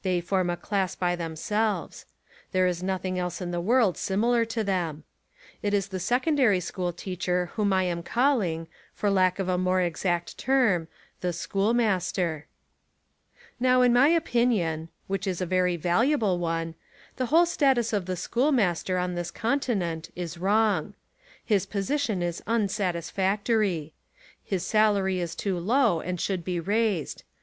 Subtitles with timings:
[0.00, 2.06] They form a class by them selves.
[2.52, 5.04] There is nothing else in the world simi lar to them.
[5.62, 9.82] It is the secondary school teacher whom I am calling, for lack of a more
[9.82, 10.88] exact term,
[11.20, 12.46] the "schoolmaster."
[13.60, 16.74] Now in my opinion (which is a very valu able one)
[17.16, 20.94] the whole status of the schoolmaster on this continent is wrong.
[21.44, 23.92] His position is unsatisfactory.
[24.42, 27.24] His salary is too low and should be raised.